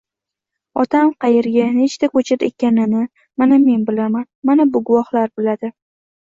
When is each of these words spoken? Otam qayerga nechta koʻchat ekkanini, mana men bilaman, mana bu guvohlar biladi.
Otam 0.83 1.11
qayerga 1.25 1.65
nechta 1.75 2.09
koʻchat 2.15 2.47
ekkanini, 2.49 3.03
mana 3.43 3.63
men 3.69 3.87
bilaman, 3.93 4.29
mana 4.51 4.69
bu 4.75 4.85
guvohlar 4.91 5.33
biladi. 5.39 5.75